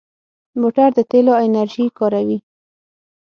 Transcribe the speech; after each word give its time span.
موټر 0.61 0.89
د 0.97 0.99
تېلو 1.11 1.33
انرژي 1.45 1.85
کاروي. 1.97 2.37